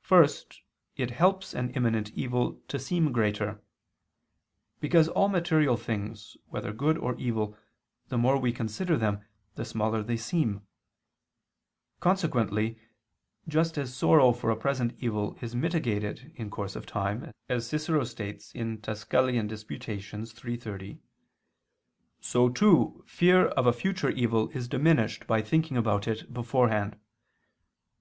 First, 0.00 0.62
it 0.96 1.10
helps 1.10 1.54
an 1.54 1.70
imminent 1.70 2.12
evil 2.12 2.62
to 2.68 2.78
seem 2.78 3.10
greater. 3.10 3.60
Because 4.78 5.08
all 5.08 5.28
material 5.28 5.76
things, 5.76 6.36
whether 6.46 6.72
good 6.72 6.96
or 6.96 7.16
evil, 7.16 7.58
the 8.06 8.16
more 8.16 8.38
we 8.38 8.52
consider 8.52 8.96
them, 8.96 9.24
the 9.56 9.64
smaller 9.64 10.04
they 10.04 10.16
seem. 10.16 10.64
Consequently, 11.98 12.78
just 13.48 13.76
as 13.76 13.92
sorrow 13.92 14.30
for 14.32 14.52
a 14.52 14.56
present 14.56 14.94
evil 15.00 15.36
is 15.40 15.56
mitigated 15.56 16.30
in 16.36 16.48
course 16.48 16.76
of 16.76 16.86
time, 16.86 17.32
as 17.48 17.66
Cicero 17.66 18.04
states 18.04 18.52
(De 18.52 18.58
Quaest. 18.60 18.82
Tusc. 19.08 20.46
iii, 20.46 20.56
30); 20.58 21.00
so, 22.20 22.48
too, 22.48 23.02
fear 23.08 23.46
of 23.46 23.66
a 23.66 23.72
future 23.72 24.10
evil 24.10 24.48
is 24.50 24.68
diminished 24.68 25.26
by 25.26 25.42
thinking 25.42 25.76
about 25.76 26.06
it 26.06 26.32
beforehand. 26.32 26.96